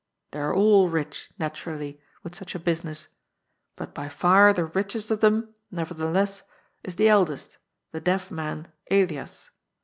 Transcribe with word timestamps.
They 0.31 0.39
are 0.39 0.51
all 0.55 0.89
rich, 0.89 1.29
naturally, 1.37 2.01
with 2.23 2.33
such 2.33 2.55
a 2.55 2.59
busi 2.59 2.85
ness, 2.85 3.07
but 3.75 3.93
by 3.93 4.09
far 4.09 4.51
the 4.51 4.65
richest 4.65 5.11
of 5.11 5.19
them, 5.21 5.53
nevertheless, 5.69 6.41
is 6.83 6.95
the 6.95 7.07
eldest, 7.07 7.59
the 7.91 8.01
deaf 8.01 8.31
man 8.31 8.69
Elias. 8.89 9.51